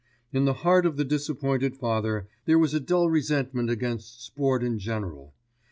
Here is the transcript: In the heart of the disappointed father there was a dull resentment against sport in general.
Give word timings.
In 0.33 0.45
the 0.45 0.53
heart 0.65 0.87
of 0.87 0.97
the 0.97 1.05
disappointed 1.05 1.75
father 1.77 2.27
there 2.45 2.57
was 2.57 2.73
a 2.73 2.79
dull 2.79 3.11
resentment 3.11 3.69
against 3.69 4.23
sport 4.25 4.63
in 4.63 4.79
general. 4.79 5.35